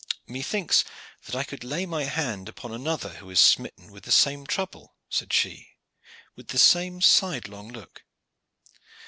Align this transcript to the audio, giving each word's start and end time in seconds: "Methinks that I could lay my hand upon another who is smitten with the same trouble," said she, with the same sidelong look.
"Methinks 0.25 0.83
that 1.27 1.35
I 1.35 1.43
could 1.43 1.63
lay 1.63 1.85
my 1.85 2.05
hand 2.05 2.49
upon 2.49 2.71
another 2.73 3.09
who 3.17 3.29
is 3.29 3.39
smitten 3.39 3.91
with 3.91 4.03
the 4.05 4.11
same 4.11 4.47
trouble," 4.47 4.95
said 5.09 5.31
she, 5.31 5.75
with 6.35 6.47
the 6.47 6.57
same 6.57 7.01
sidelong 7.01 7.67
look. 7.71 8.03